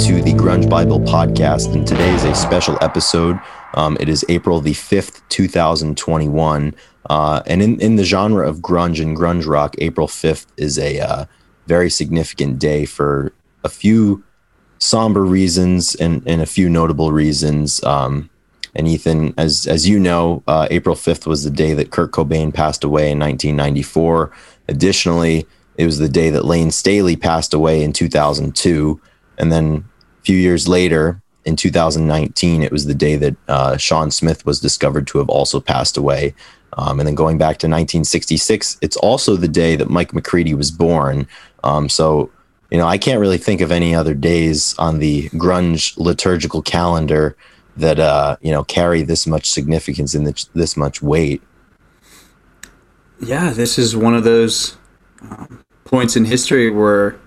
[0.00, 1.72] to the Grunge Bible podcast.
[1.72, 3.40] And today is a special episode.
[3.72, 6.74] Um, it is April the 5th, 2021.
[7.08, 11.00] Uh, and in, in the genre of grunge and grunge rock, April 5th is a
[11.00, 11.24] uh,
[11.66, 13.32] very significant day for
[13.64, 14.22] a few
[14.78, 17.82] somber reasons and, and a few notable reasons.
[17.82, 18.28] Um,
[18.74, 22.52] and Ethan, as as you know, uh, April 5th was the day that Kurt Cobain
[22.52, 24.30] passed away in 1994.
[24.68, 25.46] Additionally,
[25.78, 29.00] it was the day that Layne Staley passed away in 2002.
[29.38, 29.84] And then
[30.20, 34.60] a few years later, in 2019, it was the day that uh, Shawn Smith was
[34.60, 36.34] discovered to have also passed away.
[36.76, 40.70] Um, and then going back to 1966, it's also the day that Mike McCready was
[40.70, 41.26] born.
[41.64, 42.30] Um, so,
[42.70, 47.36] you know, I can't really think of any other days on the grunge liturgical calendar
[47.76, 51.42] that, uh, you know, carry this much significance and this much weight.
[53.20, 54.76] Yeah, this is one of those
[55.22, 57.18] um, points in history where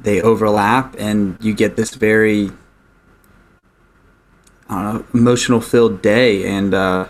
[0.00, 2.50] they overlap and you get this very
[4.70, 7.06] know, emotional filled day and uh,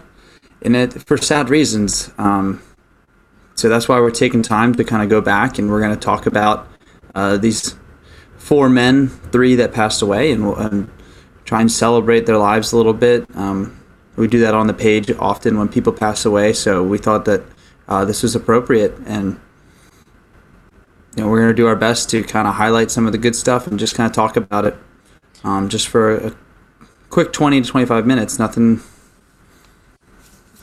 [0.62, 2.12] and it for sad reasons.
[2.18, 2.62] Um,
[3.54, 6.00] so that's why we're taking time to kind of go back and we're going to
[6.00, 6.68] talk about
[7.14, 7.74] uh, these
[8.36, 10.88] four men, three that passed away, and, we'll, and
[11.44, 13.26] try and celebrate their lives a little bit.
[13.36, 13.78] Um,
[14.16, 17.42] we do that on the page often when people pass away, so we thought that
[17.88, 19.40] uh, this was appropriate and
[21.16, 23.18] you know, we're going to do our best to kind of highlight some of the
[23.18, 24.76] good stuff and just kind of talk about it
[25.44, 26.36] um, just for a
[27.10, 28.38] quick 20 to 25 minutes.
[28.38, 28.80] Nothing.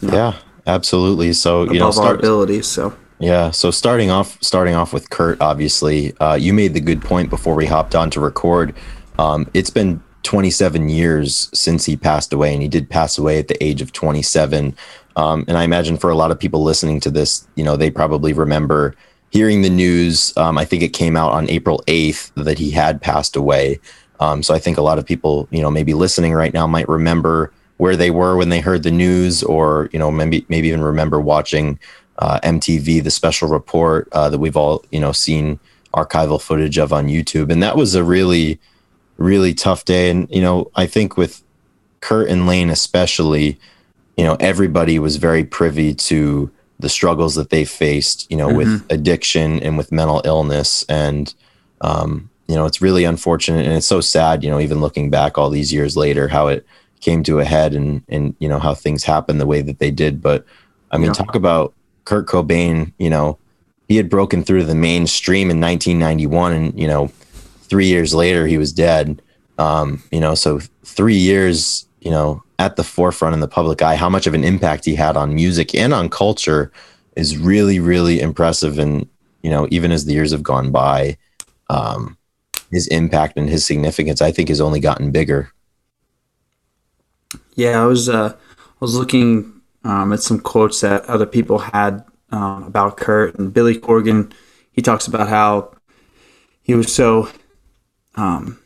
[0.01, 0.37] You know, yeah,
[0.67, 1.33] absolutely.
[1.33, 2.67] So, you know, start, our abilities.
[2.67, 3.51] So, yeah.
[3.51, 7.55] So starting off, starting off with Kurt, obviously, uh, you made the good point before
[7.55, 8.75] we hopped on to record.
[9.17, 13.47] Um, it's been 27 years since he passed away, and he did pass away at
[13.47, 14.75] the age of 27.
[15.15, 17.89] Um, and I imagine for a lot of people listening to this, you know, they
[17.89, 18.95] probably remember
[19.35, 23.01] hearing the news, um, I think it came out on April 8th that he had
[23.01, 23.81] passed away.
[24.21, 26.87] Um, so I think a lot of people, you know, maybe listening right now might
[26.87, 30.81] remember where they were when they heard the news, or you know, maybe maybe even
[30.81, 31.77] remember watching
[32.19, 35.59] uh, MTV, the special report uh, that we've all you know seen
[35.93, 38.57] archival footage of on YouTube, and that was a really,
[39.17, 40.09] really tough day.
[40.09, 41.43] And you know, I think with
[41.99, 43.59] Kurt and Layne especially,
[44.15, 46.49] you know, everybody was very privy to
[46.79, 48.57] the struggles that they faced, you know, mm-hmm.
[48.57, 50.83] with addiction and with mental illness.
[50.89, 51.33] And,
[51.81, 55.37] um, you know, it's really unfortunate and it's so sad, you know, even looking back
[55.37, 56.65] all these years later, how it
[56.99, 59.91] came to a head and, and, you know, how things happened the way that they
[59.91, 60.21] did.
[60.21, 60.45] But
[60.91, 61.13] I mean, yeah.
[61.13, 63.37] talk about Kurt Cobain, you know,
[63.87, 67.07] he had broken through the mainstream in 1991 and, you know,
[67.63, 69.21] three years later he was dead.
[69.57, 73.95] Um, you know, so three years, you know, at the forefront in the public eye,
[73.95, 76.71] how much of an impact he had on music and on culture
[77.15, 78.79] is really, really impressive.
[78.79, 79.07] And,
[79.41, 81.17] you know, even as the years have gone by,
[81.69, 82.17] um,
[82.71, 85.51] his impact and his significance, I think, has only gotten bigger.
[87.55, 92.03] Yeah, I was uh, I was looking um, at some quotes that other people had
[92.31, 94.33] um, about Kurt and Billy Corgan.
[94.71, 95.71] He talks about how
[96.63, 97.29] he was so
[98.15, 98.59] um,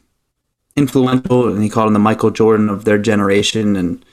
[0.76, 3.76] influential, and he called him the Michael Jordan of their generation.
[3.76, 4.06] And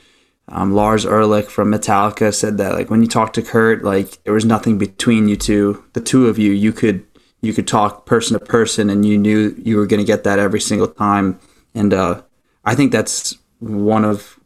[0.48, 4.34] um, Lars Ulrich from Metallica said that like when you talk to Kurt, like there
[4.34, 6.52] was nothing between you two, the two of you.
[6.52, 7.06] You could
[7.40, 10.38] you could talk person to person, and you knew you were going to get that
[10.38, 11.38] every single time.
[11.74, 12.22] And uh,
[12.64, 14.38] I think that's one of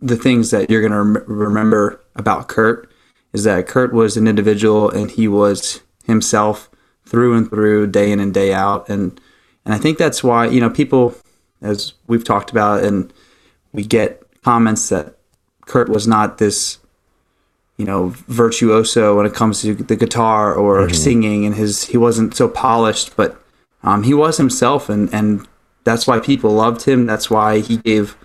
[0.00, 2.90] the things that you're going to rem- remember about Kurt
[3.32, 6.70] is that Kurt was an individual and he was himself
[7.04, 9.20] through and through, day in and day out, and
[9.64, 11.14] and I think that's why, you know, people,
[11.62, 13.12] as we've talked about, and
[13.72, 15.16] we get comments that
[15.66, 16.78] Kurt was not this,
[17.76, 20.94] you know, virtuoso when it comes to the guitar or mm-hmm.
[20.94, 23.40] singing, and his he wasn't so polished, but
[23.82, 25.46] um, he was himself, and and
[25.84, 27.06] that's why people loved him.
[27.06, 28.16] That's why he gave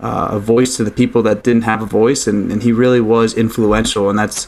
[0.00, 3.00] uh, a voice to the people that didn't have a voice, and, and he really
[3.00, 4.46] was influential, and that's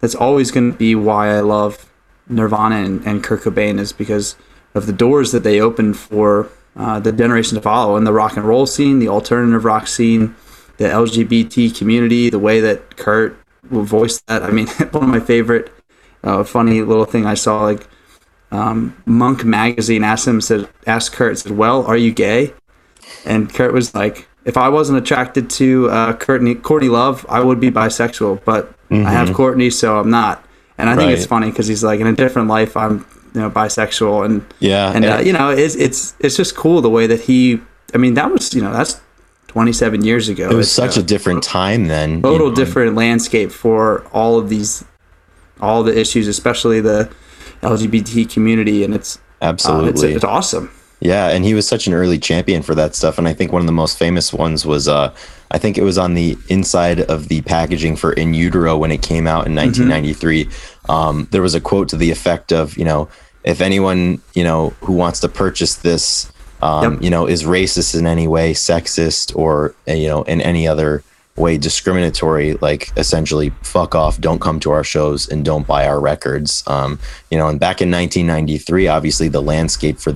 [0.00, 1.90] that's always going to be why I love
[2.28, 4.36] Nirvana and, and Kurt Cobain is because
[4.74, 8.36] of the doors that they opened for uh, the generation to follow in the rock
[8.36, 10.34] and roll scene, the alternative rock scene,
[10.76, 13.36] the LGBT community, the way that Kurt
[13.70, 14.42] will voice that.
[14.42, 15.72] I mean, one of my favorite
[16.22, 17.86] uh, funny little thing I saw, like
[18.52, 22.54] um, Monk magazine asked him, said, asked Kurt, said, "Well, are you gay?"
[23.24, 27.60] And Kurt was like, "If I wasn't attracted to uh, Courtney, Courtney Love, I would
[27.60, 29.06] be bisexual, but mm-hmm.
[29.06, 29.36] I have mm-hmm.
[29.36, 30.44] Courtney, so I'm not."
[30.78, 33.04] And I think it's funny because he's like, in a different life, I'm
[33.34, 36.90] you know bisexual and yeah and, uh, you know it's it's it's just cool the
[36.90, 37.60] way that he
[37.94, 39.00] I mean that was you know that's
[39.48, 42.56] 27 years ago it was it's, such uh, a different time then total you know.
[42.56, 44.84] different landscape for all of these
[45.60, 47.10] all the issues especially the
[47.62, 51.94] LGBT community and it's absolutely uh, it's, it's, awesome Yeah, and he was such an
[51.94, 53.16] early champion for that stuff.
[53.18, 55.14] And I think one of the most famous ones was, uh,
[55.50, 59.02] I think it was on the inside of the packaging for In Utero when it
[59.02, 60.44] came out in 1993.
[60.44, 60.90] Mm-hmm.
[60.90, 63.08] Um, there was a quote to the effect of, you know,
[63.42, 66.30] if anyone, you know, who wants to purchase this,
[66.62, 67.02] um, yep.
[67.02, 71.02] you know, is racist in any way, sexist, or, you know, in any other
[71.36, 75.98] way discriminatory, like essentially fuck off, don't come to our shows and don't buy our
[75.98, 76.62] records.
[76.66, 76.98] Um,
[77.30, 80.14] you know, and back in 1993, obviously the landscape for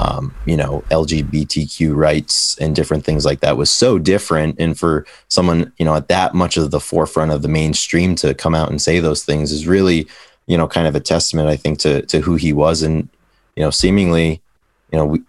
[0.00, 4.56] um, you know, LGBTQ rights and different things like that was so different.
[4.58, 8.32] And for someone, you know, at that much of the forefront of the mainstream to
[8.32, 10.08] come out and say those things is really,
[10.46, 13.10] you know, kind of a testament, I think, to to who he was and,
[13.56, 14.40] you know, seemingly,
[14.90, 15.20] you know, we,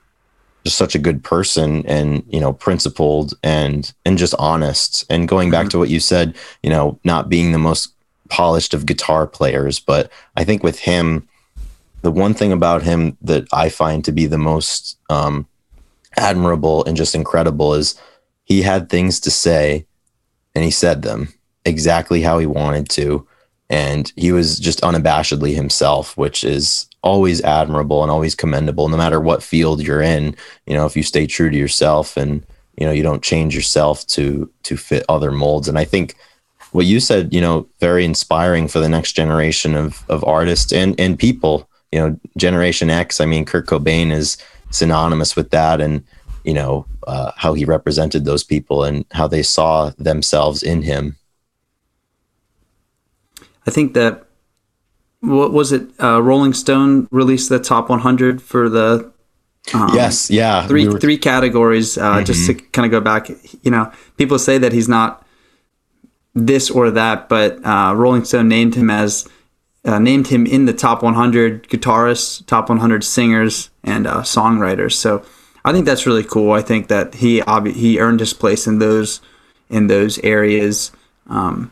[0.64, 5.50] just such a good person and you know principled and and just honest and going
[5.50, 5.70] back mm-hmm.
[5.70, 7.94] to what you said you know not being the most
[8.30, 11.28] polished of guitar players but i think with him
[12.02, 15.48] the one thing about him that I find to be the most um,
[16.18, 18.00] admirable and just incredible is
[18.44, 19.86] he had things to say
[20.56, 21.34] and he said them
[21.66, 23.28] exactly how he wanted to.
[23.70, 29.20] And he was just unabashedly himself, which is always admirable and always commendable, no matter
[29.20, 30.36] what field you're in.
[30.66, 32.46] You know, if you stay true to yourself and,
[32.78, 35.70] you know, you don't change yourself to to fit other molds.
[35.70, 36.16] And I think
[36.74, 41.00] what you said, you know, very inspiring for the next generation of of artists and
[41.00, 44.38] and people you know, Generation X, I mean, Kurt Cobain is
[44.70, 46.04] synonymous with that and,
[46.44, 51.18] you know, uh, how he represented those people and how they saw themselves in him.
[53.68, 54.26] I think that,
[55.20, 55.84] what was it?
[56.02, 59.12] Uh, Rolling Stone released the top 100 for the.
[59.74, 60.66] Um, yes, yeah.
[60.68, 61.00] Three, we were...
[61.00, 61.98] three categories.
[61.98, 62.26] Uh, mm-hmm.
[62.26, 63.30] Just to kind of go back,
[63.62, 65.24] you know, people say that he's not
[66.34, 69.28] this or that, but uh, Rolling Stone named him as
[69.84, 74.94] uh, named him in the top 100 guitarists, top 100 singers, and uh, songwriters.
[74.94, 75.26] So
[75.66, 76.52] I think that's really cool.
[76.52, 79.22] I think that he obvi- he earned his place in those
[79.70, 80.92] in those areas.
[81.28, 81.72] Um,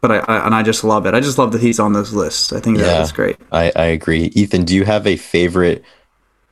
[0.00, 1.14] but I, I, and I just love it.
[1.14, 2.52] I just love that he's on those lists.
[2.52, 3.36] I think yeah, that's great.
[3.50, 4.24] I, I agree.
[4.34, 5.82] Ethan, do you have a favorite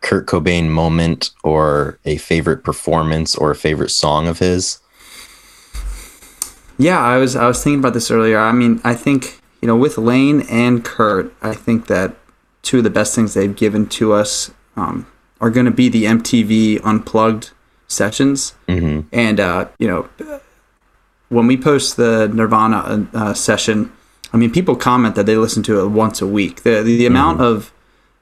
[0.00, 4.78] Kurt Cobain moment or a favorite performance or a favorite song of his?
[6.78, 8.38] Yeah, I was I was thinking about this earlier.
[8.38, 12.16] I mean, I think you know, with Layne and Kurt, I think that
[12.62, 15.06] two of the best things they've given to us um,
[15.40, 17.52] are going to be the MTV Unplugged
[17.86, 18.54] sessions.
[18.68, 19.08] Mm-hmm.
[19.12, 20.40] And, uh, you know,
[21.28, 23.92] when we post the Nirvana uh, session,
[24.32, 26.62] I mean, people comment that they listen to it once a week.
[26.62, 27.06] The, the, the mm-hmm.
[27.06, 27.72] amount of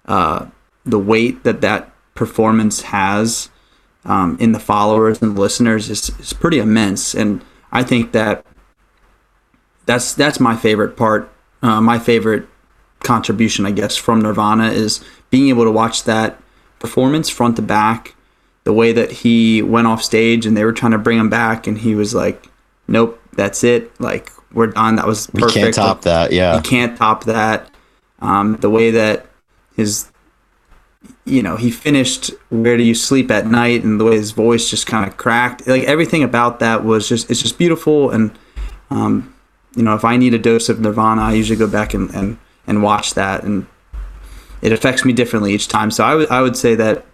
[0.07, 0.47] uh,
[0.85, 3.49] the weight that that performance has
[4.05, 7.15] um, in the followers and the listeners is, is pretty immense.
[7.15, 7.43] And
[7.73, 8.45] I think that
[9.91, 11.31] that's that's my favorite part.
[11.63, 12.47] Uh, my favorite
[13.01, 16.41] contribution, I guess, from Nirvana is being able to watch that
[16.79, 18.15] performance front to back.
[18.65, 21.67] The way that he went off stage and they were trying to bring him back,
[21.67, 22.47] and he was like,
[22.87, 23.91] "Nope, that's it.
[24.01, 24.97] Like we're done.
[24.97, 25.57] That was perfect.
[25.57, 26.33] We can't top like, that.
[26.33, 27.69] Yeah, you can't top that."
[28.21, 29.27] Um, the way that
[29.75, 30.11] his
[31.25, 34.69] you know, he finished Where Do You Sleep at Night and the way his voice
[34.69, 35.67] just kind of cracked.
[35.67, 38.11] Like everything about that was just, it's just beautiful.
[38.11, 38.37] And,
[38.91, 39.33] um,
[39.75, 42.39] you know, if I need a dose of Nirvana, I usually go back and, and,
[42.67, 43.67] and watch that, and
[44.63, 45.91] it affects me differently each time.
[45.91, 47.07] So I would I would say that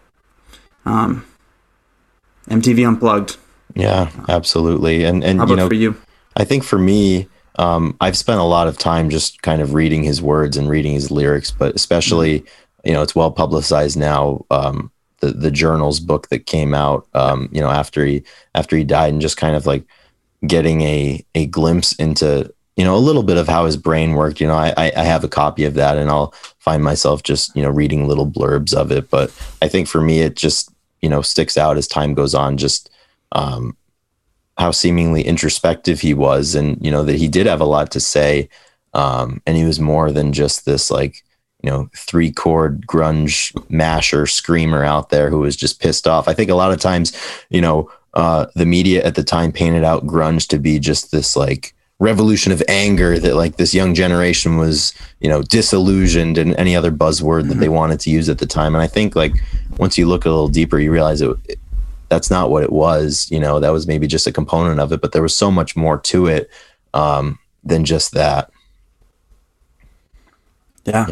[0.85, 1.25] um,
[2.49, 3.37] MTV Unplugged.
[3.75, 5.05] Yeah, absolutely.
[5.05, 5.97] And and you know, for you?
[6.37, 10.03] I think for me, um, I've spent a lot of time just kind of reading
[10.03, 12.45] his words and reading his lyrics, but especially,
[12.85, 14.45] you know, it's well publicized now.
[14.51, 18.23] Um, the the journals book that came out, um, you know, after he
[18.55, 19.85] after he died, and just kind of like
[20.47, 24.41] getting a a glimpse into you know a little bit of how his brain worked.
[24.41, 27.63] You know I, I have a copy of that and i'll find myself just you
[27.63, 29.11] know reading little blurbs of it.
[29.11, 29.31] But
[29.63, 32.91] i think for me it just you know sticks out as time goes on just
[33.33, 33.77] um
[34.59, 38.01] how seemingly introspective he was and you know that he did have a lot to
[38.01, 38.49] say
[38.95, 41.23] um and he was more than just this like
[41.63, 46.29] you know three chord grunge masher screamer out there who was just pissed off.
[46.29, 47.13] I think a lot of times
[47.51, 51.37] you know uh, the media at the time painted out grunge to be just this
[51.37, 56.75] like revolution of anger that like this young generation was you know disillusioned and any
[56.75, 57.51] other buzzword mm-hmm.
[57.51, 57.75] that they mm-hmm.
[57.75, 58.75] wanted to use at the time.
[58.75, 59.37] And i think like
[59.79, 61.59] once you look a little deeper you realize it, it,
[62.09, 65.01] that's not what it was you know that was maybe just a component of it
[65.01, 66.51] but there was so much more to it
[66.97, 68.51] um, than just that.
[70.85, 71.09] Yeah.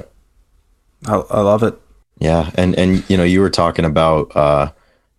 [1.06, 1.78] I, I love it.
[2.18, 2.50] Yeah.
[2.54, 4.70] And and you know you were talking about uh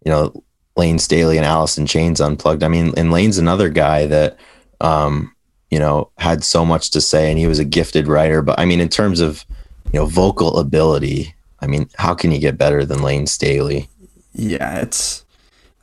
[0.04, 0.44] you know
[0.75, 2.63] Layne Staley and Alice in Chains unplugged.
[2.63, 4.38] I mean, and Layne's another guy that,
[4.82, 5.34] um,
[5.72, 8.41] you know, had so much to say, and he was a gifted writer.
[8.41, 9.46] But I mean, in terms of,
[9.91, 13.89] you know, vocal ability, I mean, how can you get better than Layne Staley?
[14.36, 15.25] yeah, it's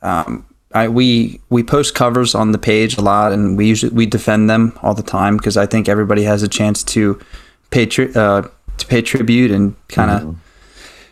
[0.01, 4.05] um, I we we post covers on the page a lot, and we usually we
[4.05, 7.19] defend them all the time because I think everybody has a chance to
[7.71, 8.47] pay tri- uh,
[8.77, 10.39] to pay tribute and kind of mm-hmm.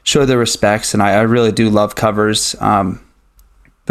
[0.04, 0.94] show their respects.
[0.94, 2.56] And I, I really do love covers.
[2.60, 3.04] Um,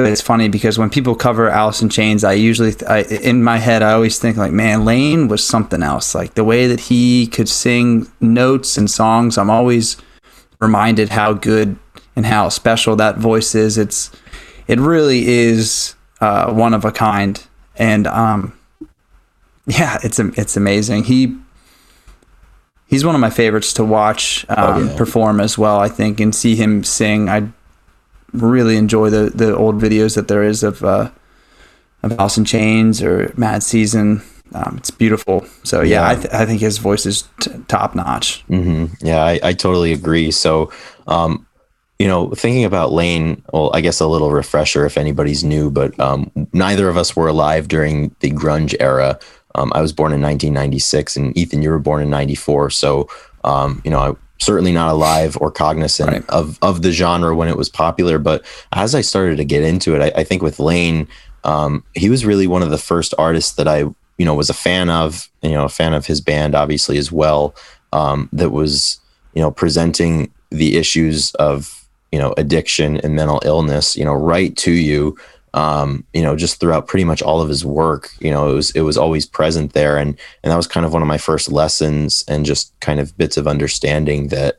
[0.02, 3.58] but it's funny because when people cover Alice in Chains, I usually I, in my
[3.58, 6.14] head I always think like, man, Layne was something else.
[6.14, 9.98] Like the way that he could sing notes and songs, I'm always
[10.58, 11.78] reminded how good
[12.16, 13.76] and how special that voice is.
[13.76, 14.10] It's
[14.66, 17.42] it really is uh, one of a kind,
[17.76, 18.58] and um,
[19.66, 21.04] yeah, it's it's amazing.
[21.04, 21.36] He
[22.86, 24.96] he's one of my favorites to watch um, oh, yeah.
[24.96, 25.78] perform as well.
[25.78, 27.28] I think and see him sing.
[27.28, 27.52] I
[28.32, 31.10] really enjoy the the old videos that there is of uh,
[32.02, 34.22] of Alice in Chains or Mad Season.
[34.52, 35.46] Um, it's beautiful.
[35.62, 36.08] So yeah, yeah.
[36.08, 38.44] I, th- I, think his voice is t- top notch.
[38.48, 39.06] Mm-hmm.
[39.06, 40.32] Yeah, I, I, totally agree.
[40.32, 40.72] So
[41.06, 41.46] um,
[42.00, 45.98] you know, thinking about Layne, well, I guess a little refresher if anybody's new, but
[46.00, 49.18] um, neither of us were alive during the grunge era.
[49.54, 52.70] Um, I was born in 1996, and Ethan, you were born in '94.
[52.70, 53.06] So,
[53.44, 56.30] um, you know, I certainly not alive or cognizant right.
[56.30, 58.18] of of the genre when it was popular.
[58.18, 61.06] But as I started to get into it, I, I think with Layne,
[61.44, 63.78] um, he was really one of the first artists that I,
[64.18, 65.28] you know, was a fan of.
[65.42, 67.54] You know, a fan of his band, obviously as well.
[67.94, 69.00] Um, that was,
[69.32, 74.56] you know, presenting the issues of you know addiction and mental illness you know right
[74.56, 75.16] to you
[75.54, 78.70] um, you know just throughout pretty much all of his work you know it was
[78.72, 81.50] it was always present there and and that was kind of one of my first
[81.50, 84.56] lessons and just kind of bits of understanding that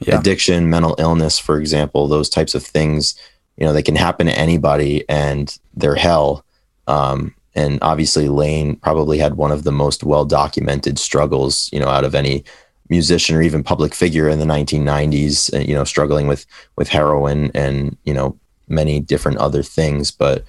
[0.00, 0.18] yeah.
[0.18, 3.14] addiction mental illness for example those types of things
[3.56, 6.44] you know they can happen to anybody and they're hell
[6.86, 11.88] um, and obviously Layne probably had one of the most well documented struggles you know
[11.88, 12.44] out of any
[12.88, 16.46] musician or even public figure in the 1990s, uh, you know, struggling with
[16.76, 20.10] with heroin and you know many different other things.
[20.10, 20.44] But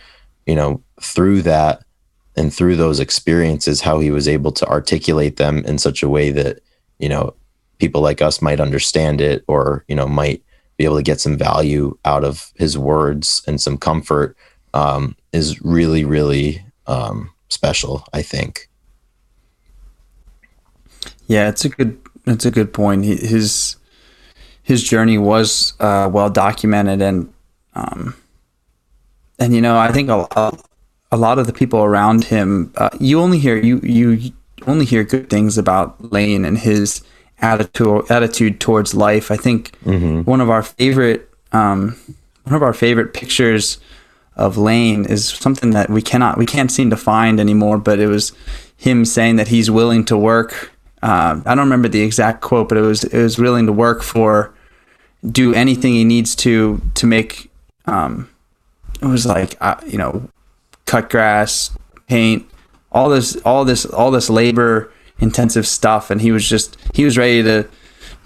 [0.46, 1.84] you know, through that
[2.36, 6.32] and through those experiences, how he was able to articulate them in such a way
[6.32, 6.60] that
[7.00, 7.34] you know
[7.80, 10.44] people like us might understand it, or you know, might
[10.78, 14.36] be able to get some value out of his words and some comfort
[14.74, 18.06] um, is really, really um, special.
[18.14, 18.70] I think.
[21.28, 23.06] Yeah, it's a good it's a good point.
[23.06, 23.78] He, his
[24.64, 27.32] his journey was uh, well documented, and
[27.75, 28.15] um,
[29.39, 30.58] and you know I think a, a,
[31.12, 34.34] a lot of the people around him, uh, you only hear you you
[34.67, 37.03] only hear good things about Layne and his
[37.41, 39.32] attitude attitude towards life.
[39.32, 40.22] I think mm-hmm.
[40.22, 41.98] one of our favorite um,
[42.44, 43.79] one of our favorite pictures
[44.36, 47.77] of Layne is something that we cannot we can't seem to find anymore.
[47.77, 48.32] But it was
[48.77, 50.72] him saying that he's willing to work
[51.05, 54.01] uh, I don't remember the exact quote, but it was it was willing to work
[54.01, 54.51] for,
[55.24, 57.51] do anything he needs to to make.
[57.88, 58.30] Um,
[59.01, 60.30] it was like uh, you know,
[60.86, 61.77] cut grass,
[62.08, 62.50] paint,
[62.92, 67.18] all this, all this, all this labor intensive stuff, and he was just he was
[67.18, 67.68] ready to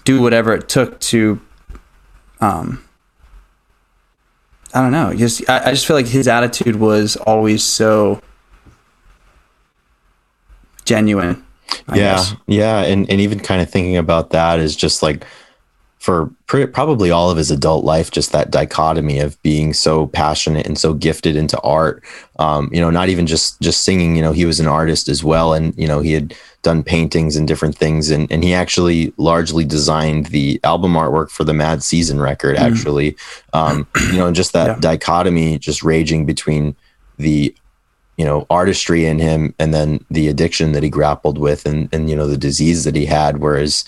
[0.04, 1.40] do whatever it took to.
[2.40, 2.84] Um,
[4.72, 5.14] I don't know.
[5.14, 8.22] Just I, I just feel like his attitude was always so
[10.84, 11.44] genuine
[11.88, 12.34] I yeah, guess.
[12.46, 15.24] yeah, and and even kind of thinking about that is just like
[16.00, 20.78] for probably all of his adult life, just that dichotomy of being so passionate and
[20.78, 22.02] so gifted into art.
[22.38, 24.16] Um, you know, not even just just singing.
[24.16, 27.36] You know, he was an artist as well, and you know he had done paintings
[27.36, 31.82] and different things, and and he actually largely designed the album artwork for the Mad
[31.82, 32.56] Season record.
[32.56, 32.60] Mm.
[32.60, 33.16] Actually,
[33.52, 34.80] um, you know, and just that yeah.
[34.80, 36.74] dichotomy, just raging between
[37.18, 37.54] the
[38.16, 42.08] you know artistry in him and then the addiction that he grappled with and and
[42.08, 43.84] you know the disease that he had whereas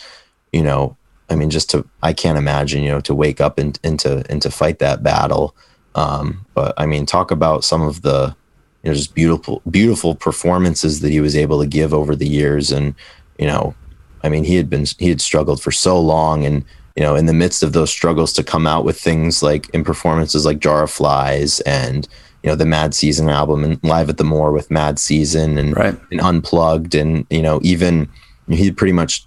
[0.53, 0.97] you know
[1.33, 4.43] i mean just to i can't imagine you know to wake up and, to and
[4.43, 5.55] to fight that battle
[5.95, 8.35] um but i mean talk about some of the
[8.83, 12.71] you know just beautiful beautiful performances that he was able to give over the years
[12.71, 12.95] and
[13.39, 13.75] you know
[14.23, 16.65] i mean he had been he had struggled for so long and
[16.97, 19.85] you know in the midst of those struggles to come out with things like in
[19.85, 22.09] performances like jar of flies and
[22.43, 25.77] you know the Mad Season album and Live at the Moore with Mad Season and,
[25.77, 25.97] right.
[26.11, 28.09] and Unplugged and you know even
[28.49, 29.27] he pretty much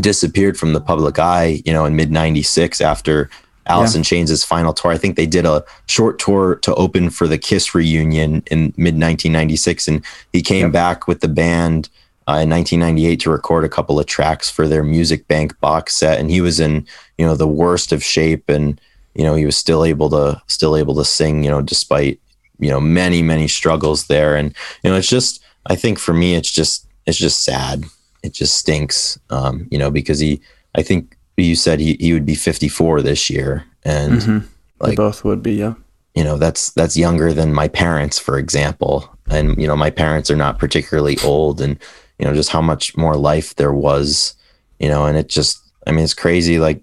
[0.00, 3.30] disappeared from the public eye you know in mid 96 after
[3.66, 4.04] Alice in yeah.
[4.04, 4.92] Chains' final tour.
[4.92, 8.94] I think they did a short tour to open for the Kiss reunion in mid
[8.94, 10.72] 1996 and he came yep.
[10.72, 11.88] back with the band
[12.26, 16.18] uh, in 1998 to record a couple of tracks for their Music Bank box set
[16.18, 16.86] and he was in
[17.18, 18.80] you know the worst of shape and
[19.14, 22.20] you know he was still able to still able to sing you know despite
[22.58, 26.34] you know many many struggles there and you know it's just i think for me
[26.34, 27.84] it's just it's just sad
[28.28, 30.40] it just stinks um you know because he
[30.76, 34.46] i think you said he, he would be 54 this year and mm-hmm.
[34.80, 35.74] Like, they both would be, yeah.
[36.14, 39.16] You know, that's that's younger than my parents, for example.
[39.28, 41.78] And you know, my parents are not particularly old, and
[42.18, 44.34] you know, just how much more life there was.
[44.80, 46.58] You know, and it just, I mean, it's crazy.
[46.58, 46.82] Like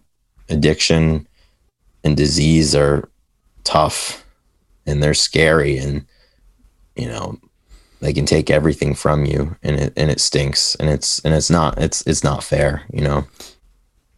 [0.49, 1.27] addiction
[2.03, 3.09] and disease are
[3.63, 4.25] tough,
[4.85, 6.05] and they're scary, and
[6.95, 7.37] you know,
[7.99, 11.49] they can take everything from you and it and it stinks and it's and it's
[11.49, 13.25] not it's it's not fair you know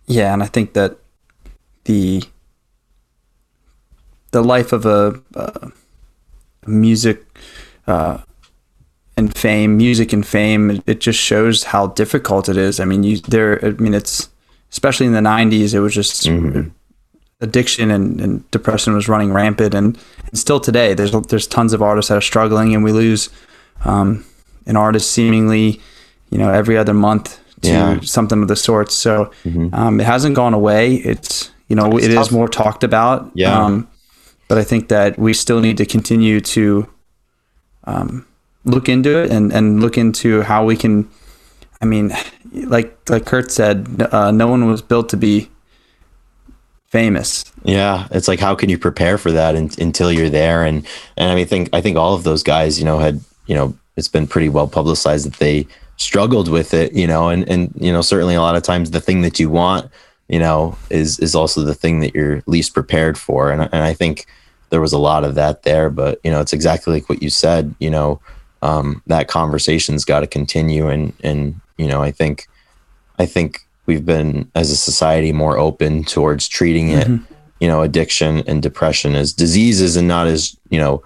[0.05, 0.97] yeah and i think that
[1.85, 2.23] the
[4.31, 5.69] the life of a, uh,
[6.65, 7.25] music
[7.87, 8.17] uh,
[9.15, 13.17] and fame music and fame it just shows how difficult it is i mean you
[13.17, 14.29] there i mean it's
[14.71, 16.69] especially in the 90s it was just mm-hmm.
[17.39, 21.81] addiction and, and depression was running rampant and, and still today there's there's tons of
[21.81, 23.29] artists that are struggling and we lose
[23.85, 24.25] um,
[24.65, 25.81] an artist seemingly,
[26.29, 27.99] you know, every other month to yeah.
[28.01, 28.91] something of the sort.
[28.91, 29.73] So mm-hmm.
[29.73, 30.95] um, it hasn't gone away.
[30.95, 32.27] It's you know, it's it tough.
[32.27, 33.31] is more talked about.
[33.33, 33.57] Yeah.
[33.57, 33.87] Um,
[34.47, 36.87] but I think that we still need to continue to
[37.83, 38.25] um,
[38.63, 41.09] look into it and, and look into how we can.
[41.81, 42.11] I mean,
[42.53, 45.49] like like Kurt said, uh, no one was built to be
[46.87, 47.43] famous.
[47.63, 50.63] Yeah, it's like how can you prepare for that in, until you're there?
[50.63, 53.55] And and I mean, think I think all of those guys, you know, had you
[53.55, 55.65] know, it's been pretty well publicized that they
[55.97, 59.01] struggled with it, you know, and, and, you know, certainly a lot of times the
[59.01, 59.89] thing that you want,
[60.29, 63.51] you know, is, is also the thing that you're least prepared for.
[63.51, 64.27] And, and I think
[64.69, 67.29] there was a lot of that there, but, you know, it's exactly like what you
[67.29, 68.21] said, you know,
[68.61, 70.87] um, that conversation's got to continue.
[70.87, 72.47] And, and, you know, I think,
[73.17, 77.33] I think we've been as a society more open towards treating it, mm-hmm.
[77.59, 81.01] you know, addiction and depression as diseases and not as, you know,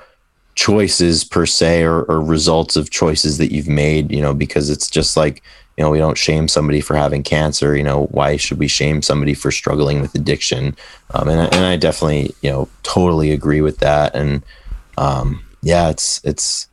[0.62, 4.92] choices per se or, or results of choices that you've made, you know, because it's
[4.92, 5.42] just like,
[5.76, 7.76] you know, we don't shame somebody for having cancer.
[7.76, 10.76] You know, why should we shame somebody for struggling with addiction?
[11.16, 14.14] Um, and, and I definitely, you know, totally agree with that.
[14.14, 14.44] And
[15.00, 16.68] um, yeah, it's, it's,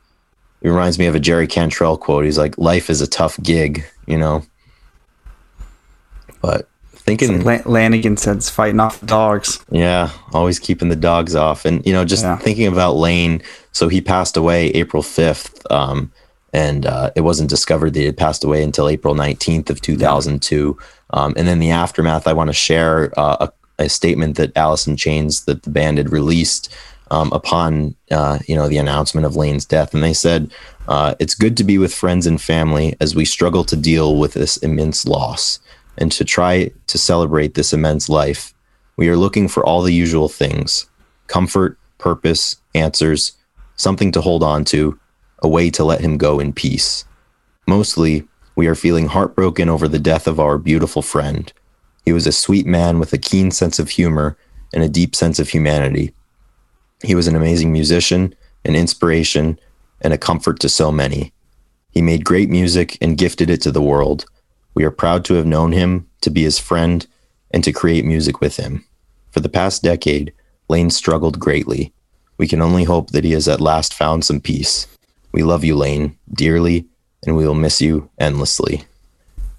[0.60, 2.26] it reminds me of a Jerry Cantrell quote.
[2.26, 4.42] He's like, life is a tough gig, you know,
[6.42, 6.68] but
[7.08, 9.64] thinking like Lanegan says, fighting off dogs.
[9.70, 12.36] Yeah, always keeping the dogs off, and you know, just yeah.
[12.36, 13.42] thinking about Layne.
[13.72, 16.12] So he passed away April fifth, um,
[16.52, 19.96] and uh, it wasn't discovered that he had passed away until April nineteenth of two
[19.96, 20.78] thousand two.
[21.10, 24.86] Um, and then the aftermath, I want to share uh, a, a, statement that Alice
[24.86, 26.74] in Chains that the band had released
[27.10, 30.50] um, upon uh, you know the announcement of Layne's death, and they said.
[30.88, 34.32] Uh, it's good to be with friends and family as we struggle to deal with
[34.32, 35.60] this immense loss
[35.98, 38.54] and to try to celebrate this immense life,
[38.96, 40.88] we are looking for all the usual things
[41.26, 43.32] comfort, purpose, answers,
[43.76, 44.98] something to hold on to,
[45.40, 47.04] a way to let him go in peace.
[47.66, 51.52] Mostly, we are feeling heartbroken over the death of our beautiful friend.
[52.04, 54.38] He was a sweet man with a keen sense of humor
[54.72, 56.14] and a deep sense of humanity.
[57.04, 58.34] He was an amazing musician,
[58.64, 59.58] an inspiration,
[60.00, 61.32] and a comfort to so many.
[61.90, 64.24] He made great music and gifted it to the world.
[64.78, 67.04] We are proud to have known him, to be his friend,
[67.50, 68.84] and to create music with him.
[69.32, 70.32] For the past decade,
[70.68, 71.92] Layne struggled greatly.
[72.36, 74.86] We can only hope that he has at last found some peace.
[75.32, 76.86] We love you, Layne, dearly,
[77.26, 78.84] and we will miss you endlessly.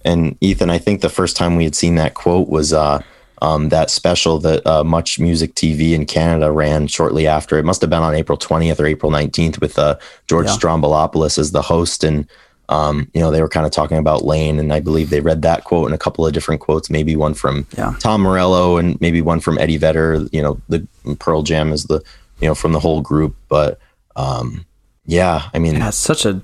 [0.05, 3.01] And Ethan, I think the first time we had seen that quote was uh,
[3.41, 7.58] um, that special that uh, Much Music TV in Canada ran shortly after.
[7.58, 10.53] It must have been on April 20th or April 19th with uh, George yeah.
[10.53, 12.05] Stroumboulopoulos as the host.
[12.05, 12.25] And
[12.69, 15.41] um, you know, they were kind of talking about Layne, and I believe they read
[15.41, 17.95] that quote and a couple of different quotes, maybe one from yeah.
[17.99, 20.27] Tom Morello and maybe one from Eddie Vedder.
[20.32, 20.88] You know, the
[21.19, 22.01] Pearl Jam is the
[22.39, 23.79] you know from the whole group, but
[24.15, 24.65] um,
[25.05, 26.43] yeah, I mean, yeah, it's such a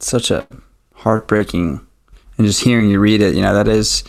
[0.00, 0.46] such a
[0.94, 1.86] heartbreaking,
[2.36, 4.02] and just hearing you read it, you know, that is.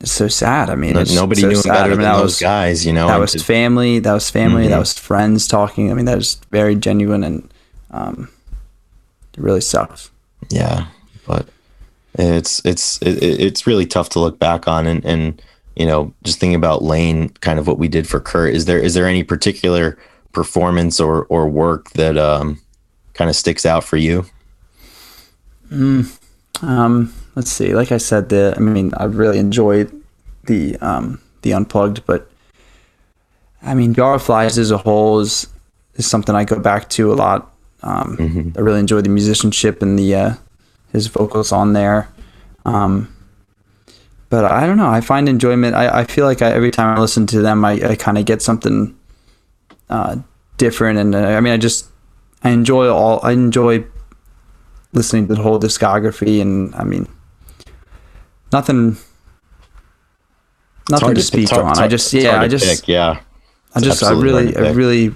[0.00, 0.68] It's so sad.
[0.68, 1.72] I mean, nobody so knew sad.
[1.72, 2.84] better I mean, than those was, guys.
[2.84, 4.00] You know, that was family.
[4.00, 4.62] That was family.
[4.62, 4.72] Mm-hmm.
[4.72, 5.90] That was friends talking.
[5.90, 7.50] I mean, that was very genuine and
[7.90, 8.28] um,
[9.36, 10.10] it really sucks.
[10.48, 10.86] Yeah,
[11.26, 11.48] but
[12.14, 15.42] it's it's it, it's really tough to look back on and and
[15.76, 18.54] you know just thinking about Layne, kind of what we did for Kurt.
[18.54, 19.98] Is there is there any particular
[20.32, 22.60] performance or or work that um
[23.14, 24.26] kind of sticks out for you?
[25.70, 26.18] Mm,
[26.62, 27.74] um, let's see.
[27.74, 29.92] Like I said, the I mean, I really enjoyed
[30.44, 32.30] the um the unplugged, but
[33.62, 35.48] I mean, Jar of Flies as a whole is
[35.94, 37.53] is something I go back to a lot
[37.84, 38.58] um, mm-hmm.
[38.58, 40.34] I really enjoy the musicianship and the uh,
[40.92, 42.08] his vocals on there.
[42.64, 43.14] Um,
[44.30, 44.88] but I don't know.
[44.88, 45.76] I find enjoyment.
[45.76, 48.24] I, I feel like I, every time I listen to them, I, I kind of
[48.24, 48.98] get something
[49.90, 50.16] uh,
[50.56, 50.98] different.
[50.98, 51.86] And uh, I mean, I just
[52.42, 53.20] I enjoy all.
[53.22, 53.84] I enjoy
[54.94, 56.40] listening to the whole discography.
[56.40, 57.06] And I mean,
[58.50, 58.96] nothing
[60.90, 61.78] nothing to, speak hard- on.
[61.78, 63.20] I just yeah, I just pick, yeah.
[63.74, 65.14] I just I really I really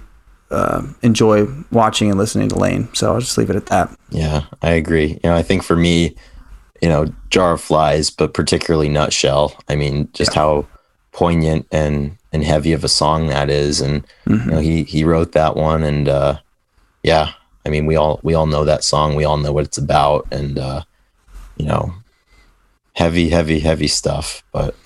[0.50, 2.92] uh, enjoy watching and listening to Layne.
[2.94, 3.94] So I'll just leave it at that.
[4.10, 5.12] Yeah, I agree.
[5.22, 6.16] You know, I think for me,
[6.80, 9.56] you know, Jar of Flies, but particularly Nutshell.
[9.68, 10.66] I mean, just how
[11.12, 15.32] poignant and and heavy of a song that is, and you know, he he wrote
[15.32, 16.38] that one, and uh,
[17.02, 17.32] yeah,
[17.66, 19.14] I mean, we all we all know that song.
[19.14, 20.84] We all know what it's about, and uh,
[21.56, 21.94] you know,
[22.94, 24.44] heavy, heavy, heavy stuff.
[24.52, 24.76] But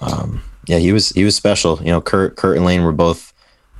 [0.00, 1.78] um, yeah, he was he was special.
[1.80, 3.33] You know, Kurt Kurt and Layne were both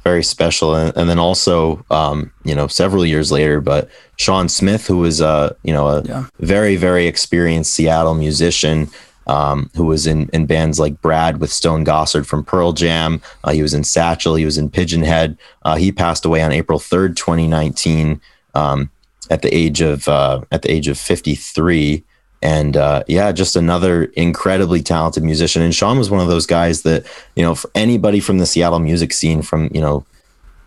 [0.05, 4.87] very special, and, and then also um, you know several years later, but Shawn Smith,
[4.87, 6.27] who was uh you know a Yeah.
[6.41, 8.89] very very experienced Seattle musician.
[9.27, 13.23] Um, who was in, in bands like Brad with Stone Gossard from Pearl Jam.
[13.43, 14.35] Uh, he was in Satchel.
[14.35, 15.39] He was in Pigeonhed.
[15.63, 18.21] Uh, he passed away on April 3rd, 2019,
[18.55, 18.91] um,
[19.31, 22.05] at the age of uh, at the age of 53
[22.45, 25.63] and uh, yeah, just another incredibly talented musician.
[25.63, 28.79] And Shawn was one of those guys that you know, for anybody from the Seattle
[28.79, 30.05] music scene, from you know,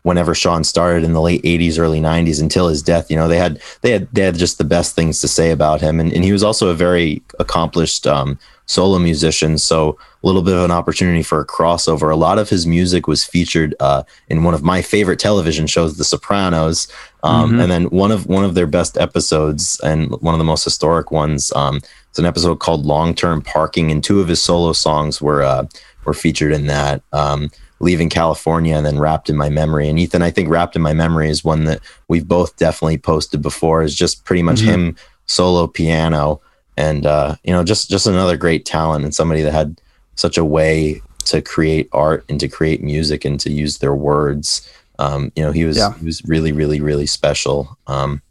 [0.01, 3.37] whenever Shawn started in the late '80s, early '90s until his death, you know, they
[3.37, 5.99] had they had they had just the best things to say about him.
[5.99, 10.55] And, and he was also a very accomplished um, solo musician, so a little bit
[10.55, 12.11] of an opportunity for a crossover.
[12.11, 15.97] A lot of his music was featured uh, in one of my favorite television shows,
[15.97, 16.87] The Sopranos.
[17.27, 20.63] Um, And then one of one of their best episodes and one of the most
[20.63, 21.51] historic ones.
[21.55, 25.43] Um, it's an episode called "Long Term Parking," and two of his solo songs were
[25.43, 25.65] uh,
[26.05, 27.01] were featured in that.
[27.13, 29.87] Um, leaving California and then wrapped in my memory.
[29.87, 33.41] And Ethan, I think wrapped in my memory is one that we've both definitely posted
[33.41, 33.83] before.
[33.83, 34.95] Is just pretty much him
[35.27, 36.41] solo piano,
[36.75, 39.79] and uh, you know, just just another great talent and somebody that had
[40.15, 44.67] such a way to create art and to create music and to use their words.
[44.99, 45.93] Um, you know, he was Yeah.
[45.99, 47.77] he was really, really, really special.
[47.87, 48.21] Um,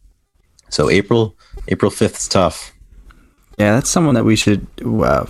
[0.68, 1.34] so April
[1.68, 2.72] April fifth is tough.
[3.58, 5.24] Yeah, that's someone that we should uh,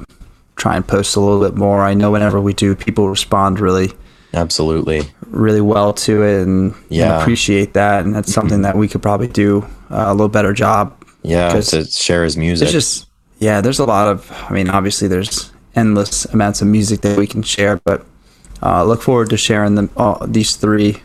[0.57, 1.83] try and post a little bit more.
[1.85, 3.93] I know whenever we do, people respond really,
[4.35, 5.03] Absolutely.
[5.27, 7.21] really well to it and, and Yeah.
[7.21, 8.05] appreciate that.
[8.05, 10.93] And that's something that we could probably do uh, a little better job.
[11.23, 12.67] Yeah, to share his music.
[12.67, 13.07] It's just,
[13.39, 17.27] yeah, there's a lot of, I mean, obviously there's endless amounts of music that we
[17.27, 18.05] can share, but
[18.63, 21.01] uh, look forward to sharing them, uh, these three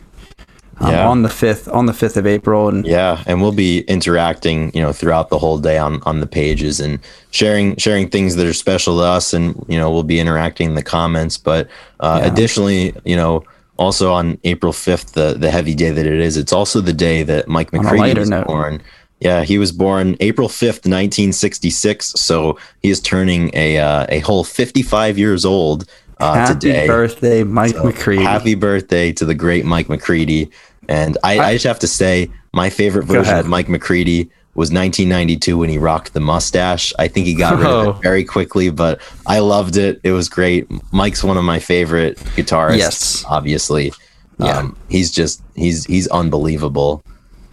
[0.82, 1.08] um, Yeah.
[1.08, 2.68] on the 5th, on the 5th of April.
[2.68, 6.26] And Yeah, and we'll be interacting, you know, throughout the whole day on on the
[6.26, 6.98] pages and
[7.30, 10.74] sharing sharing things that are special to us, and you know, we'll be interacting in
[10.74, 11.38] the comments.
[11.38, 11.68] But
[12.00, 12.26] uh, Yeah.
[12.30, 13.42] additionally, you know,
[13.78, 17.22] also on April fifth, the the heavy day that it is, it's also the day
[17.24, 18.46] that Mike McCready was note.
[18.46, 18.82] born.
[19.20, 22.12] Yeah, he was born April fifth, nineteen sixty six.
[22.16, 25.84] So he is turning a uh, a whole fifty five years old
[26.22, 26.86] uh, happy today.
[26.86, 28.22] birthday, Mike So, McCready.
[28.22, 30.50] Happy birthday to the great Mike McCready.
[30.88, 35.56] And I, I just have to say, my favorite version of Mike McCready was 1992
[35.56, 36.92] when he rocked the mustache.
[36.98, 37.90] I think he got rid of Oh.
[37.90, 40.00] it very quickly, but I loved it.
[40.04, 40.66] It was great.
[40.92, 42.76] Mike's one of my favorite guitarists.
[42.78, 43.24] Yes.
[43.28, 43.92] obviously.
[44.38, 44.58] Yeah.
[44.58, 47.02] Um, he's just he's he's unbelievable.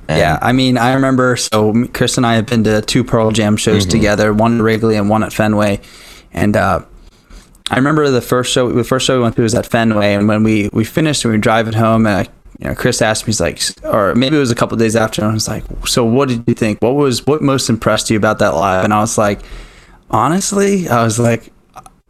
[0.09, 1.37] And Yeah, I mean, I remember.
[1.37, 3.91] So Chris and I have been to two Pearl Jam shows Mm-hmm.
[3.91, 5.79] together, one at Wrigley and one at Fenway,
[6.33, 6.81] and uh,
[7.69, 8.71] I remember the first show.
[8.71, 11.31] The first show we went to was at Fenway, and when we we finished, and
[11.31, 14.35] we were driving home, and I, you know, Chris asked me, he's like, or maybe
[14.35, 16.81] it was a couple days after, and I was like, so what did you think?
[16.81, 18.83] What was what most impressed you about that live?
[18.83, 19.41] And I was like,
[20.09, 21.51] honestly, I was like,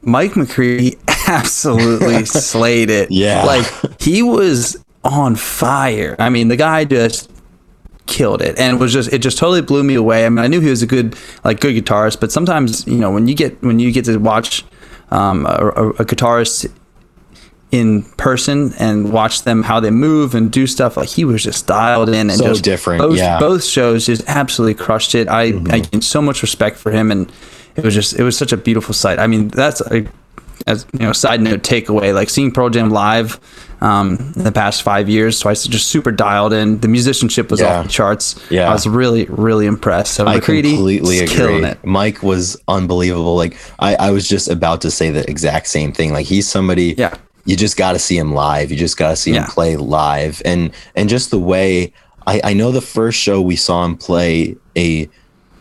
[0.02, 3.12] Mike McCready absolutely slayed it.
[3.12, 3.44] Yeah.
[3.44, 3.66] like
[4.02, 6.16] he was on fire.
[6.20, 7.32] I mean, the guy just
[8.08, 10.26] killed it and it was just it just totally blew me away.
[10.26, 13.12] I mean, I knew he was a good like good guitarist, but sometimes you know
[13.12, 14.66] when you get when you get to watch
[15.12, 16.72] um, a, a, guitarist
[17.72, 21.68] in person and watch them how they move and do stuff like he was just
[21.68, 23.40] dialed in and So just different, both, yeah.
[23.40, 25.72] both shows just absolutely crushed it i Mm-hmm.
[25.72, 27.32] i gained so much respect for him and
[27.76, 30.08] it was just it was such a beautiful sight i mean that's a
[30.70, 33.40] as you know side note takeaway like seeing pearl jam live
[33.82, 37.80] um in the past five years twice just super dialed in the musicianship was Yeah.
[37.80, 38.70] off the charts Yeah.
[38.70, 41.64] i was really really impressed so I McCready completely agree.
[41.66, 43.36] it Mike was unbelievable.
[43.36, 46.14] Like I, I was just about to say the exact same thing.
[46.14, 47.16] Like he's somebody Yeah.
[47.46, 48.70] you just got to see him live.
[48.72, 49.46] You just got to see Yeah.
[49.46, 51.94] him play live, and and just the way
[52.28, 55.10] I, I know the first show we saw him play a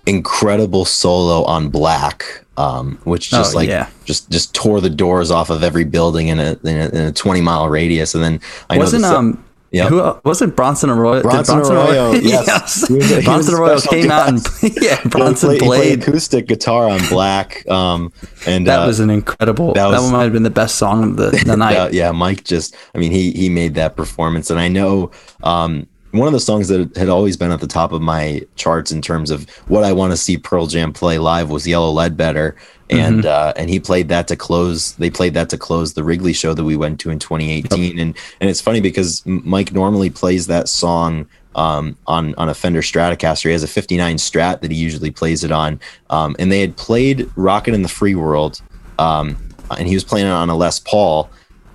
[0.06, 3.88] incredible solo on Black, um, which just Oh, like yeah.
[4.04, 7.12] just just tore the doors off of every building in a in a, in a
[7.12, 11.16] twenty mile radius, and then I wasn't know um Yeah, who wasn't Bronson Arroyo?
[11.22, 12.88] did Bronson Arroyo, yes.
[12.90, 14.40] Was a- Bronson Arroyo came out and
[14.82, 16.02] yeah, he Bronson played, he played played.
[16.08, 18.10] acoustic guitar on Black, um,
[18.46, 19.74] and That uh, was an incredible.
[19.74, 21.74] that That, was- one might have been the best song of the, the night.
[21.74, 25.10] yeah, yeah, Mike just, I mean, he he made that performance, and I know
[25.42, 28.90] um, one of the songs that had always been at the top of my charts
[28.90, 32.56] in terms of what I want to see Pearl Jam play live was Yellow Ledbetter,
[32.88, 33.28] and mm-hmm.
[33.28, 34.92] uh, and he played that to close.
[34.92, 37.82] They played that to close the Wrigley show that we went to in 2018.
[37.82, 37.92] Yep.
[37.92, 42.80] And and it's funny because Mike normally plays that song um, on on a Fender
[42.80, 43.44] Stratocaster.
[43.44, 45.80] He has a 59 Strat that he usually plays it on.
[46.08, 48.62] Um, and they had played "Rockin' in the Free World,"
[48.98, 49.36] um,
[49.76, 51.28] and he was playing it on a Les Paul.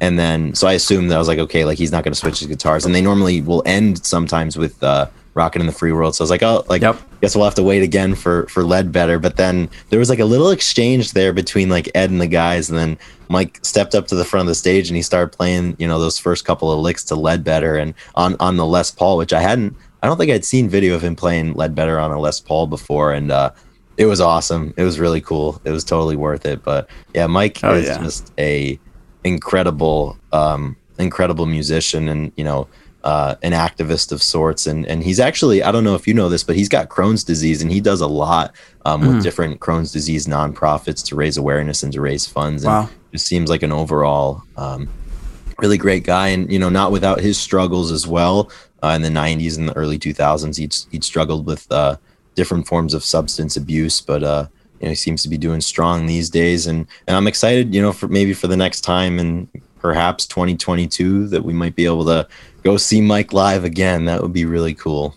[0.04, 2.20] And then so I assumed that I was like, okay, like he's not going to
[2.20, 2.86] switch his guitars.
[2.86, 4.84] And they normally will end sometimes with.
[4.84, 6.16] Uh, Rockin' in the Free World.
[6.16, 6.96] So I was like, oh, like, yep.
[7.20, 9.18] guess we'll have to wait again for for Ledbetter.
[9.18, 12.70] But then there was like a little exchange there between like Ed and the guys,
[12.70, 12.98] and then
[13.30, 16.00] Mike stepped up to the front of the stage and he started playing, you know,
[16.00, 19.42] those first couple of licks to Ledbetter and on on the Les Paul, which I
[19.42, 22.68] hadn't, I don't think I'd seen video of him playing Ledbetter on a Les Paul
[22.68, 23.50] before, and uh,
[23.98, 24.74] it was awesome.
[24.78, 25.60] It was really cool.
[25.64, 26.64] It was totally worth it.
[26.64, 28.04] But yeah, Mike oh, is yeah.
[28.04, 28.80] just a
[29.24, 32.68] incredible, um, incredible musician, and you know
[33.04, 36.30] uh, an activist of sorts, and and he's actually I don't know if you know
[36.30, 38.56] this, but he's got Crohn's disease, and he does a lot
[38.86, 39.08] um, mm.
[39.08, 39.22] with hmm.
[39.22, 42.64] different Crohn's disease nonprofits to raise awareness and to raise funds.
[42.64, 42.90] And wow.
[43.12, 44.88] it seems like an overall um,
[45.60, 48.52] really great guy, and you know not without his struggles as well.
[48.82, 51.96] Uh, in the '90s and the early 2000s, he'd he'd struggled with uh,
[52.36, 54.48] different forms of substance abuse, but uh,
[54.84, 57.82] you know he seems to be doing strong these days, and and I'm excited, you
[57.82, 59.48] know, for maybe for the next time and
[59.80, 62.28] perhaps 2022 that we might be able to
[62.64, 64.04] go see Mike live again.
[64.06, 65.16] That would be really cool.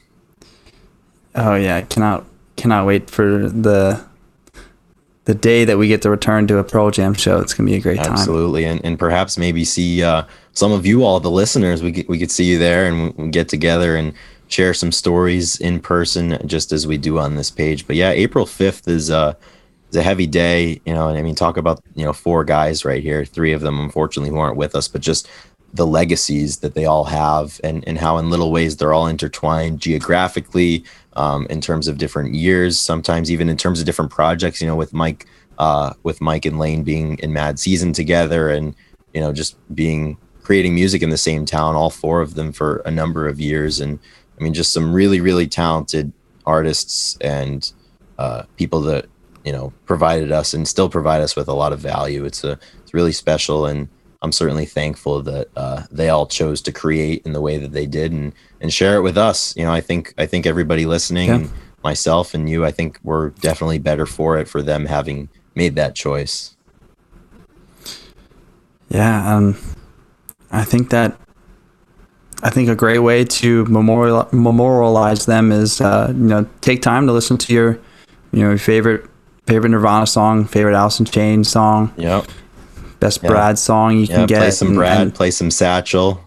[1.35, 2.25] Oh yeah, cannot
[2.55, 4.05] cannot wait for the
[5.25, 7.41] the day that we get to return to a Pearl Jam show.
[7.41, 8.13] It's gonna be a great time.
[8.13, 11.83] Absolutely, and and perhaps maybe see uh, some of you all, the listeners.
[11.83, 14.13] We we could see you there and we get together and
[14.49, 17.87] share some stories in person, just as we do on this page.
[17.87, 19.35] But yeah, April fifth is uh
[19.91, 20.81] is a heavy day.
[20.85, 23.25] You know, and I mean, talk about you know four guys right here.
[23.25, 25.29] Three of them, unfortunately, who aren't with us, but just
[25.77, 29.81] the legacies that they all have and, and how in little ways they're all intertwined
[29.81, 34.67] geographically um, in terms of different years sometimes even in terms of different projects you
[34.67, 35.27] know with mike
[35.59, 38.75] uh, with mike and Layne being in mad season together and
[39.13, 42.77] you know just being creating music in the same town all four of them for
[42.87, 43.99] a number of years and
[44.39, 46.13] i mean just some really really talented
[46.45, 47.73] artists and
[48.19, 49.07] uh, people that
[49.45, 52.59] you know provided us and still provide us with a lot of value it's a
[52.83, 53.89] it's really special and
[54.23, 57.87] I'm certainly thankful that uh, they all chose to create in the way that they
[57.87, 59.57] did and and share it with us.
[59.57, 61.47] You know, I think I think everybody listening, yeah.
[61.85, 65.95] myself and you, I think we're definitely better for it for them having made that
[65.95, 66.57] choice.
[68.89, 69.57] Yeah, um,
[70.51, 71.19] I think that
[72.47, 77.07] I think a great way to memorial, memorialize them is uh, you know take time
[77.07, 77.73] to listen to your
[78.33, 79.09] you know your favorite
[79.47, 81.93] favorite Nirvana song, favorite Alice in Chains song.
[81.97, 82.27] Yep
[83.01, 83.23] best.
[83.23, 84.39] Brad song you can get.
[84.39, 86.21] Play some and, Brad, and, play some Satchel,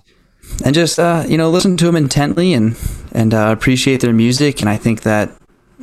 [0.63, 2.75] and just uh, you know listen to them intently and
[3.11, 4.61] and uh, appreciate their music.
[4.61, 5.31] And I think that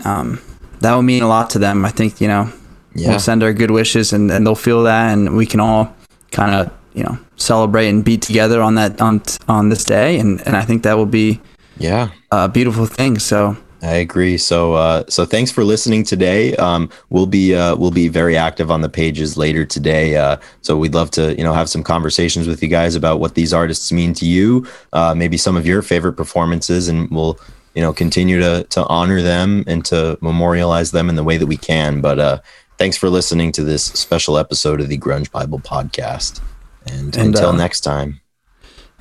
[0.04, 0.40] um,
[0.80, 1.84] that will mean a lot to them.
[1.84, 2.52] I think you know
[2.94, 3.10] yeah.
[3.10, 5.94] we'll send our good wishes and, and they'll feel that, and we can all
[6.30, 10.18] kind of you know celebrate and be together on that on on this day.
[10.18, 11.40] And and I think that will be
[11.78, 13.18] yeah a beautiful thing.
[13.18, 14.38] So I agree.
[14.38, 16.56] So, uh, so thanks for listening today.
[16.56, 20.16] Um, we'll be uh, we'll be very active on the pages later today.
[20.16, 23.34] Uh, so we'd love to you know have some conversations with you guys about what
[23.34, 24.66] these artists mean to you.
[24.92, 27.38] Uh, maybe some of your favorite performances, and we'll
[27.74, 31.46] you know continue to to honor them and to memorialize them in the way that
[31.46, 32.00] we can.
[32.00, 32.40] But uh,
[32.78, 36.40] thanks for listening to this special episode of the Grunge Bible Podcast.
[36.86, 38.20] And, and until uh, next time.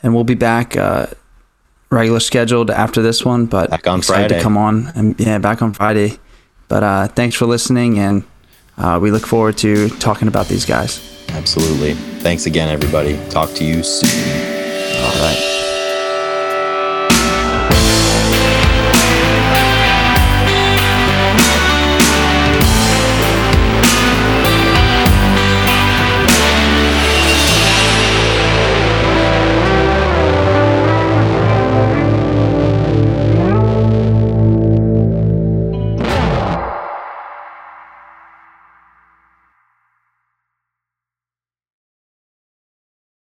[0.04, 1.08] And we'll be back uh,
[1.89, 5.62] regular scheduled after this one, but back on Friday to come on and yeah, back
[5.62, 6.19] on Friday.
[6.67, 8.24] But uh, thanks for listening, and
[8.78, 11.00] uh, we look forward to talking about these guys.
[11.30, 11.93] Absolutely.
[11.93, 13.19] Thanks again, everybody.
[13.30, 14.10] Talk to you soon.
[15.04, 15.54] All right.